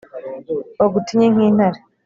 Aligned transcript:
bagutinye 0.77 1.25
nk'intare 1.33 1.79